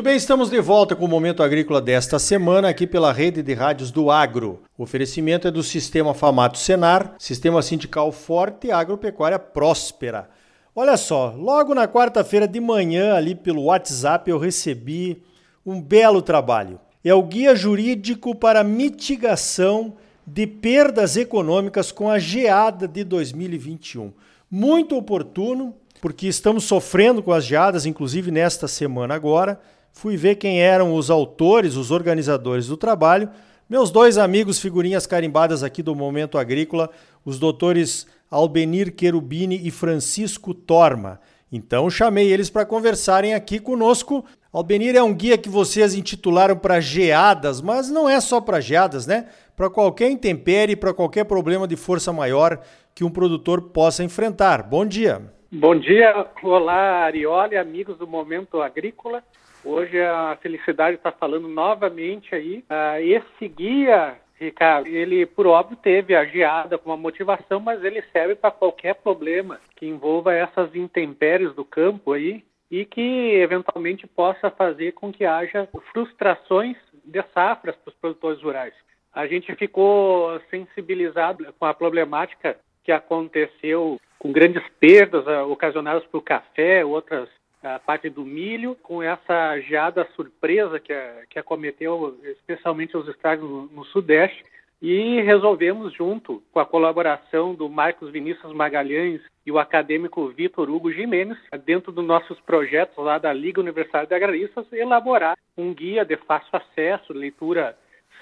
[0.00, 3.52] Muito bem, estamos de volta com o Momento Agrícola desta semana, aqui pela rede de
[3.52, 4.62] rádios do Agro.
[4.78, 10.30] O oferecimento é do Sistema Famato Senar, Sistema Sindical Forte e Agropecuária Próspera.
[10.74, 15.22] Olha só, logo na quarta-feira de manhã, ali pelo WhatsApp, eu recebi
[15.66, 16.80] um belo trabalho.
[17.04, 24.14] É o Guia Jurídico para Mitigação de Perdas Econômicas com a geada de 2021.
[24.50, 29.60] Muito oportuno, porque estamos sofrendo com as geadas, inclusive nesta semana agora.
[29.92, 33.28] Fui ver quem eram os autores, os organizadores do trabalho.
[33.68, 36.90] Meus dois amigos figurinhas carimbadas aqui do Momento Agrícola,
[37.24, 41.20] os doutores Albenir Querubini e Francisco Torma.
[41.52, 44.24] Então chamei eles para conversarem aqui conosco.
[44.52, 49.06] Albenir é um guia que vocês intitularam para geadas, mas não é só para geadas,
[49.06, 49.26] né?
[49.56, 52.60] Para qualquer intempérie, para qualquer problema de força maior
[52.94, 54.62] que um produtor possa enfrentar.
[54.62, 55.39] Bom dia.
[55.52, 59.20] Bom dia, olá Arioli, amigos do Momento Agrícola.
[59.64, 62.64] Hoje a Felicidade está falando novamente aí.
[62.70, 68.36] Uh, esse guia, Ricardo, ele por óbvio teve a geada como motivação, mas ele serve
[68.36, 74.92] para qualquer problema que envolva essas intempéries do campo aí e que eventualmente possa fazer
[74.92, 78.74] com que haja frustrações de safras para os produtores rurais.
[79.12, 86.22] A gente ficou sensibilizado com a problemática que aconteceu com grandes perdas uh, ocasionadas por
[86.22, 87.26] café, outras
[87.62, 93.08] a uh, parte do milho, com essa geada surpresa que, uh, que acometeu especialmente os
[93.08, 94.44] estados no, no, Sudeste,
[94.80, 100.92] e resolvemos, junto com a colaboração do Marcos Vinícius Magalhães e o acadêmico Vitor Hugo
[100.92, 106.16] Jimenez, dentro dos nossos projetos lá da Liga Universitária de Agraristas, elaborar um guia de
[106.18, 107.76] fácil acesso, leitura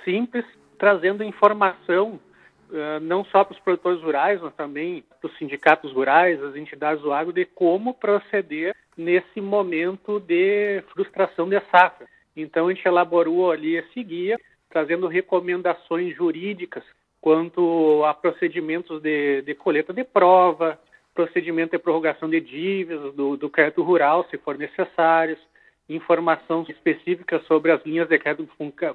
[0.05, 0.45] simples,
[0.79, 2.21] trazendo informação
[3.03, 7.13] não só para os produtores rurais, mas também para os sindicatos rurais, as entidades do
[7.13, 12.07] agro, de como proceder nesse momento de frustração de safra.
[12.37, 14.39] Então, a gente elaborou ali esse guia,
[14.71, 16.85] trazendo recomendações jurídicas
[17.21, 20.79] quanto a procedimentos de, de coleta de prova,
[21.15, 25.39] procedimento de prorrogação de dívidas do, do crédito rural, se for necessários,
[25.89, 28.49] informação específica sobre as linhas de crédito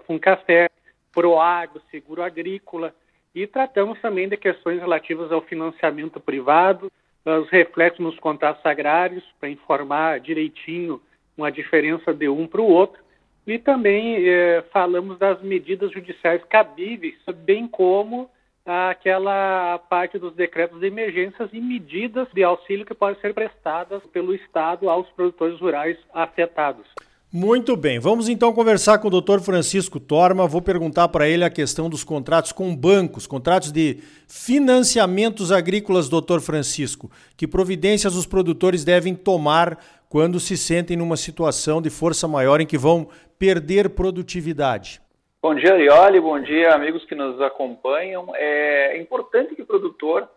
[0.06, 0.70] Funcafé,
[1.12, 2.94] Proagro, Seguro Agrícola,
[3.34, 6.92] e tratamos também de questões relativas ao financiamento privado,
[7.26, 11.02] os reflexos nos contratos agrários, para informar direitinho
[11.38, 13.02] uma diferença de um para o outro.
[13.48, 18.30] E também eh, falamos das medidas judiciais cabíveis, bem como
[18.66, 24.34] aquela parte dos decretos de emergências e medidas de auxílio que podem ser prestadas pelo
[24.34, 26.88] Estado aos produtores rurais afetados.
[27.36, 29.40] Muito bem, vamos então conversar com o Dr.
[29.40, 30.46] Francisco Torma.
[30.46, 36.42] Vou perguntar para ele a questão dos contratos com bancos, contratos de financiamentos agrícolas, Dr.
[36.42, 37.10] Francisco.
[37.36, 42.68] Que providências os produtores devem tomar quando se sentem numa situação de força maior em
[42.68, 45.02] que vão perder produtividade?
[45.42, 46.22] Bom dia, Arioli.
[46.22, 48.28] Bom dia, amigos que nos acompanham.
[48.36, 50.30] É importante que o produtor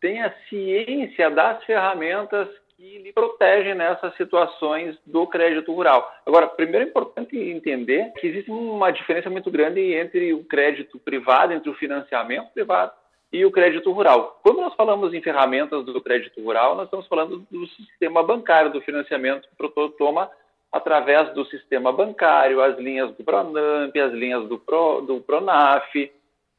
[0.00, 2.46] tenha ciência das ferramentas
[2.84, 6.12] que lhe protegem nessas situações do crédito rural.
[6.26, 11.54] Agora, primeiro é importante entender que existe uma diferença muito grande entre o crédito privado,
[11.54, 12.92] entre o financiamento privado
[13.32, 14.38] e o crédito rural.
[14.42, 18.82] Quando nós falamos em ferramentas do crédito rural, nós estamos falando do sistema bancário, do
[18.82, 20.30] financiamento que o produtor toma
[20.70, 26.12] através do sistema bancário, as linhas do Pronamp, as linhas do, Pro, do Pronaf,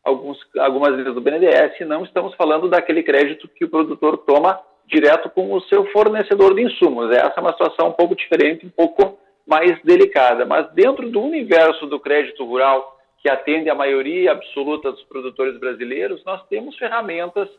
[0.03, 1.88] alguns, algumas linhas do BNDES.
[1.88, 6.63] Não estamos falando daquele crédito que o produtor toma direto com o seu fornecedor de
[6.63, 7.12] insumos.
[7.12, 10.46] Essa é uma situação um pouco diferente, um pouco mais delicada.
[10.46, 16.24] Mas dentro do universo do crédito rural, que atende a maioria absoluta dos produtores brasileiros,
[16.25, 17.50] nós temos ferramentas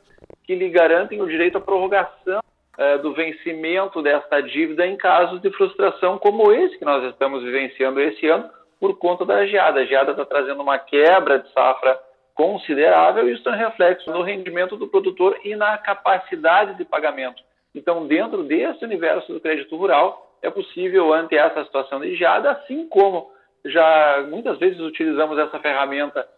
[0.45, 2.41] que lhe garantem o direito à prorrogação
[2.79, 8.01] eh, do vencimento desta dívida em casos de frustração como esse que nós estamos vivenciando
[8.01, 8.49] esse ano
[8.79, 9.81] por conta da geada.
[9.81, 11.99] A geada está trazendo uma quebra de safra
[12.37, 17.43] considerável e isso tem reflexo no rendimento do produtor e na capacidade de pagamento.
[17.75, 22.87] Então, dentro desse universo do crédito rural, é possível, ante essa situação de geada, assim
[22.89, 23.31] como
[23.65, 26.29] já muitas vezes utilizamos essa ferramenta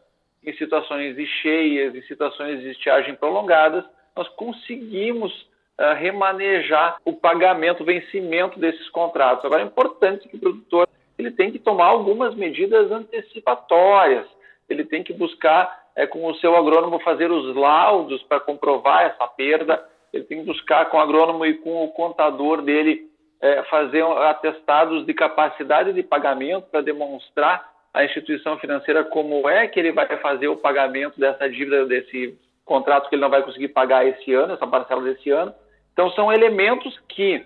[0.44, 3.84] em situações de cheias, em situações de estiagem prolongadas,
[4.16, 5.32] nós conseguimos
[5.78, 9.44] uh, remanejar o pagamento, o vencimento desses contratos.
[9.44, 14.26] Agora, é importante que o produtor ele tem que tomar algumas medidas antecipatórias,
[14.68, 19.26] ele tem que buscar é, com o seu agrônomo fazer os laudos para comprovar essa
[19.26, 23.08] perda, ele tem que buscar com o agrônomo e com o contador dele
[23.40, 29.80] é, fazer atestados de capacidade de pagamento para demonstrar à instituição financeira como é que
[29.80, 34.06] ele vai fazer o pagamento dessa dívida, desse contrato que ele não vai conseguir pagar
[34.06, 35.52] esse ano, essa parcela desse ano.
[35.92, 37.44] Então, são elementos que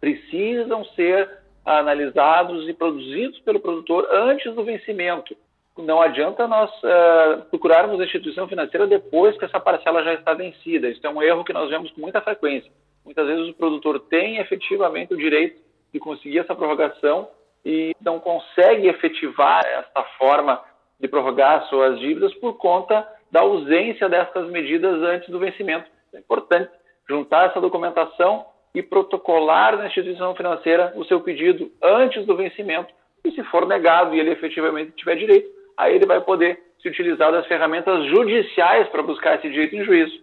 [0.00, 1.28] precisam ser
[1.62, 5.36] analisados e produzidos pelo produtor antes do vencimento.
[5.78, 10.88] Não adianta nós uh, procurarmos a instituição financeira depois que essa parcela já está vencida.
[10.88, 12.70] Isso é um erro que nós vemos com muita frequência.
[13.04, 15.60] Muitas vezes o produtor tem efetivamente o direito
[15.92, 17.28] de conseguir essa prorrogação
[17.64, 20.62] e não consegue efetivar essa forma
[20.98, 25.90] de prorrogar suas dívidas por conta da ausência dessas medidas antes do vencimento.
[26.14, 26.70] É importante
[27.08, 32.92] juntar essa documentação e protocolar na instituição financeira o seu pedido antes do vencimento.
[33.24, 37.32] E se for negado e ele efetivamente tiver direito, aí ele vai poder se utilizar
[37.32, 40.20] das ferramentas judiciais para buscar esse direito em juízo.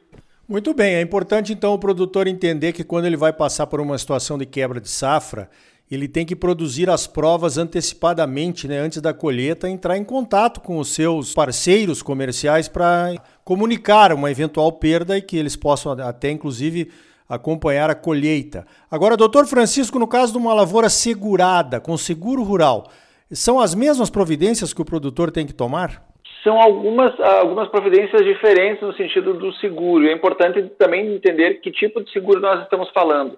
[0.47, 3.97] Muito bem, é importante então o produtor entender que quando ele vai passar por uma
[3.97, 5.49] situação de quebra de safra,
[5.89, 10.77] ele tem que produzir as provas antecipadamente, né, antes da colheita, entrar em contato com
[10.77, 16.91] os seus parceiros comerciais para comunicar uma eventual perda e que eles possam até, inclusive,
[17.27, 18.65] acompanhar a colheita.
[18.89, 22.89] Agora, doutor Francisco, no caso de uma lavoura segurada, com seguro rural,
[23.33, 26.03] são as mesmas providências que o produtor tem que tomar?
[26.43, 30.07] São algumas, algumas providências diferentes no sentido do seguro.
[30.07, 33.37] É importante também entender que tipo de seguro nós estamos falando.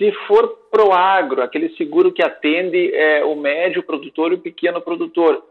[0.00, 4.80] Se for pro agro, aquele seguro que atende é, o médio produtor e o pequeno
[4.80, 5.44] produtor,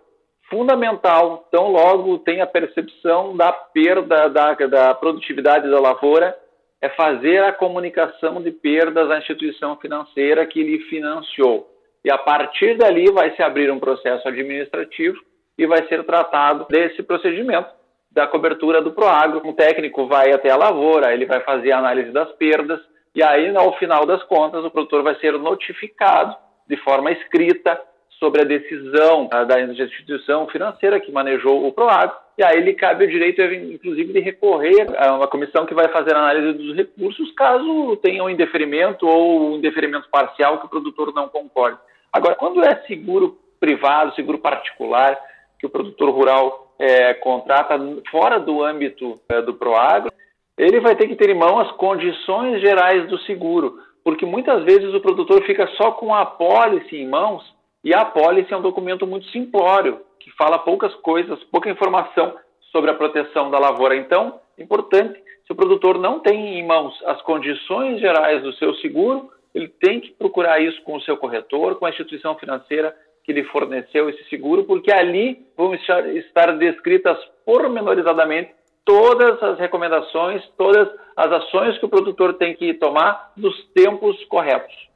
[0.50, 6.36] fundamental, tão logo tem a percepção da perda da, da produtividade da lavoura,
[6.82, 11.68] é fazer a comunicação de perdas à instituição financeira que lhe financiou.
[12.04, 15.18] E a partir dali vai se abrir um processo administrativo
[15.58, 17.70] e vai ser tratado desse procedimento
[18.12, 19.42] da cobertura do Proagro.
[19.46, 22.80] Um técnico vai até a lavoura, ele vai fazer a análise das perdas,
[23.14, 26.36] e aí, ao final das contas, o produtor vai ser notificado
[26.68, 27.80] de forma escrita
[28.20, 33.10] sobre a decisão da instituição financeira que manejou o PROAGRO, e aí ele cabe o
[33.10, 37.98] direito, inclusive, de recorrer a uma comissão que vai fazer a análise dos recursos caso
[37.98, 41.78] tenha um indeferimento ou um indeferimento parcial que o produtor não concorde.
[42.14, 45.20] Agora, quando é seguro privado, seguro particular,
[45.60, 47.78] que o produtor rural é, contrata
[48.10, 50.10] fora do âmbito é, do PROAGRO,
[50.58, 54.94] ele vai ter que ter em mão as condições gerais do seguro, porque muitas vezes
[54.94, 57.44] o produtor fica só com a apólice em mãos
[57.84, 62.36] e a apólice é um documento muito simplório, que fala poucas coisas, pouca informação
[62.72, 63.96] sobre a proteção da lavoura.
[63.96, 69.32] Então, importante, se o produtor não tem em mãos as condições gerais do seu seguro,
[69.54, 73.44] ele tem que procurar isso com o seu corretor, com a instituição financeira que lhe
[73.46, 78.52] forneceu esse seguro, porque ali vão estar descritas pormenorizadamente
[78.86, 84.89] todas as recomendações, todas as ações que o produtor tem que tomar nos tempos corretos.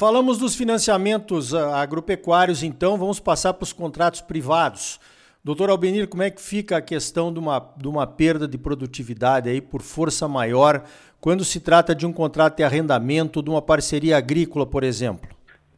[0.00, 4.98] Falamos dos financiamentos ah, agropecuários, então vamos passar para os contratos privados.
[5.44, 9.50] Doutor Albenir, como é que fica a questão de uma, de uma perda de produtividade
[9.50, 10.84] aí por força maior
[11.20, 15.28] quando se trata de um contrato de arrendamento, de uma parceria agrícola, por exemplo?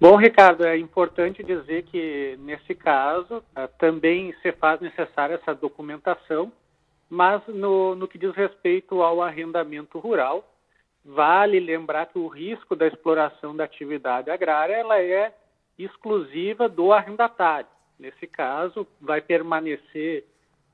[0.00, 6.52] Bom, Ricardo, é importante dizer que nesse caso ah, também se faz necessária essa documentação
[7.10, 10.48] mas no, no que diz respeito ao arrendamento rural,
[11.04, 15.32] vale lembrar que o risco da exploração da atividade agrária ela é
[15.78, 17.68] exclusiva do arrendatário.
[17.98, 20.24] Nesse caso, vai permanecer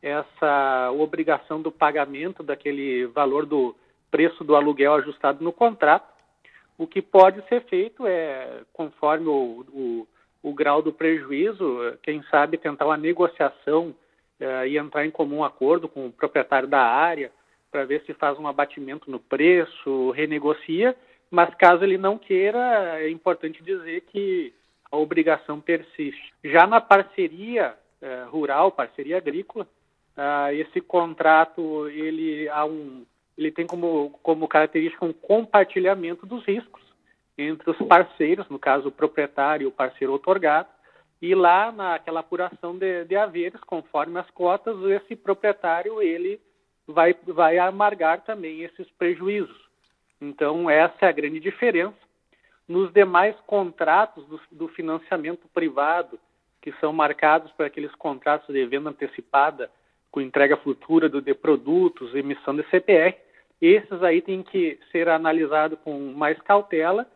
[0.03, 3.75] essa obrigação do pagamento daquele valor do
[4.11, 6.09] preço do aluguel ajustado no contrato.
[6.77, 10.09] O que pode ser feito é, conforme o, o,
[10.43, 13.89] o grau do prejuízo, quem sabe tentar uma negociação
[14.41, 17.33] uh, e entrar em comum acordo com o proprietário da área
[17.71, 20.97] para ver se faz um abatimento no preço, renegocia,
[21.31, 24.53] mas caso ele não queira, é importante dizer que
[24.91, 26.33] a obrigação persiste.
[26.43, 29.67] Já na parceria uh, rural, parceria agrícola,
[30.17, 33.05] uh, esse contrato ele há um
[33.37, 36.83] ele tem como, como característica um compartilhamento dos riscos
[37.37, 40.69] entre os parceiros, no caso o proprietário e o parceiro otorgado,
[41.23, 46.41] e lá naquela apuração de, de haveres, conforme as cotas, esse proprietário ele
[46.89, 49.69] vai, vai amargar também esses prejuízos.
[50.21, 51.97] Então, essa é a grande diferença.
[52.67, 56.19] Nos demais contratos do, do financiamento privado,
[56.61, 59.71] que são marcados por aqueles contratos de venda antecipada
[60.11, 63.15] com entrega futura do, de produtos, emissão de CPR,
[63.61, 67.07] esses aí têm que ser analisados com mais cautela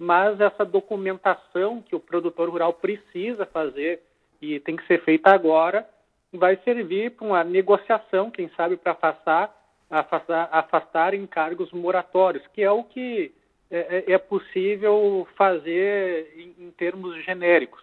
[0.00, 4.00] mas essa documentação que o produtor rural precisa fazer
[4.40, 5.86] e tem que ser feita agora
[6.32, 9.54] vai servir para uma negociação, quem sabe, para afastar,
[9.90, 13.32] afastar, afastar encargos moratórios, que é o que
[13.70, 17.82] é, é, é possível fazer em, em termos genéricos.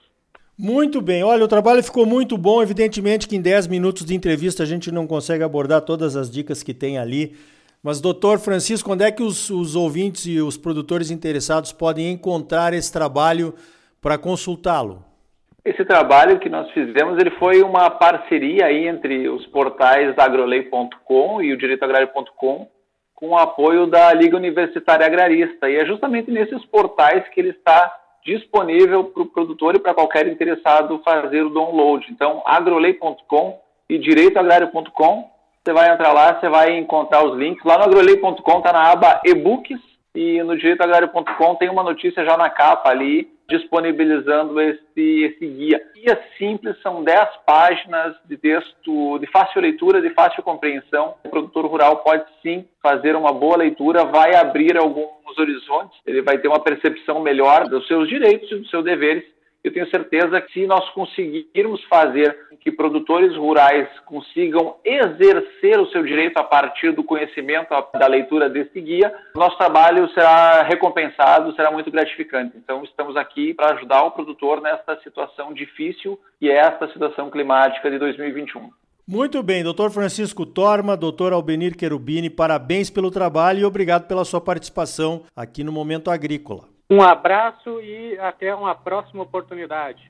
[0.57, 2.61] Muito bem, olha, o trabalho ficou muito bom.
[2.61, 6.63] Evidentemente que em 10 minutos de entrevista a gente não consegue abordar todas as dicas
[6.63, 7.35] que tem ali
[7.87, 12.73] mas, doutor Francisco, onde é que os, os ouvintes e os produtores interessados podem encontrar
[12.73, 13.53] esse trabalho
[14.01, 15.05] para consultá-lo?
[15.67, 21.51] Esse trabalho que nós fizemos, ele foi uma parceria aí entre os portais agrolei.com e
[21.51, 22.69] o direitoagrário.com,
[23.13, 25.69] com o apoio da Liga Universitária Agrarista.
[25.69, 27.93] E é justamente nesses portais que ele está
[28.23, 32.07] disponível para o produtor e para qualquer interessado fazer o download.
[32.11, 33.59] Então, agrolei.com
[33.89, 35.29] e direitoagrário.com,
[35.65, 37.65] você vai entrar lá, você vai encontrar os links.
[37.65, 39.81] Lá no agrolei.com está na aba e-books
[40.15, 45.81] e no direitoagrário.com tem uma notícia já na capa ali disponibilizando esse, esse guia.
[45.95, 51.15] Guia simples, são 10 páginas de texto de fácil leitura, de fácil compreensão.
[51.23, 56.37] O produtor rural pode sim fazer uma boa leitura, vai abrir alguns horizontes, ele vai
[56.37, 59.23] ter uma percepção melhor dos seus direitos e dos seus deveres
[59.67, 66.03] eu tenho certeza que se nós conseguirmos fazer que produtores rurais consigam exercer o seu
[66.03, 71.89] direito a partir do conhecimento da leitura desse guia, nosso trabalho será recompensado, será muito
[71.91, 72.57] gratificante.
[72.57, 77.89] Então, estamos aqui para ajudar o produtor nesta situação difícil e é esta situação climática
[77.89, 78.69] de 2021.
[79.07, 84.41] Muito bem, doutor Francisco Torma, doutor Albenir Querubini, parabéns pelo trabalho e obrigado pela sua
[84.41, 86.76] participação aqui no Momento Agrícola.
[86.89, 90.09] Um abraço e até uma próxima oportunidade.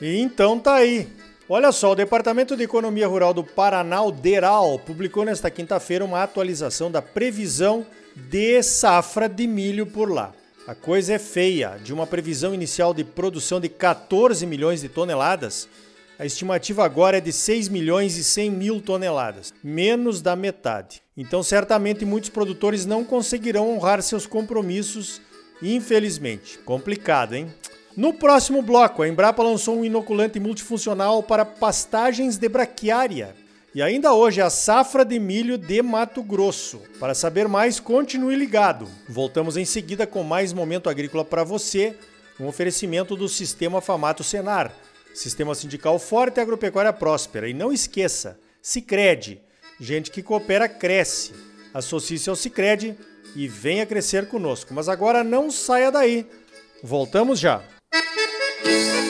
[0.00, 1.08] E então tá aí.
[1.48, 6.22] Olha só, o Departamento de Economia Rural do Paraná, o DERAL, publicou nesta quinta-feira uma
[6.22, 7.84] atualização da previsão
[8.16, 10.32] de safra de milho por lá.
[10.66, 11.76] A coisa é feia.
[11.82, 15.68] De uma previsão inicial de produção de 14 milhões de toneladas,
[16.16, 21.01] a estimativa agora é de 6 milhões e 100 mil toneladas, menos da metade.
[21.16, 25.20] Então, certamente, muitos produtores não conseguirão honrar seus compromissos,
[25.62, 26.58] infelizmente.
[26.58, 27.52] Complicado, hein?
[27.96, 33.34] No próximo bloco, a Embrapa lançou um inoculante multifuncional para pastagens de braquiária.
[33.74, 36.80] E ainda hoje a safra de milho de Mato Grosso.
[36.98, 38.88] Para saber mais, continue ligado.
[39.08, 41.96] Voltamos em seguida com mais momento agrícola para você,
[42.40, 44.74] um oferecimento do Sistema Famato Senar
[45.14, 47.48] Sistema sindical forte e agropecuária próspera.
[47.48, 49.40] E não esqueça, Sicredi,
[49.82, 51.32] gente que coopera cresce.
[51.74, 52.96] Associe-se ao Sicredi
[53.34, 54.72] e venha crescer conosco.
[54.72, 56.26] Mas agora não saia daí.
[56.82, 57.62] Voltamos já.
[58.64, 59.01] Música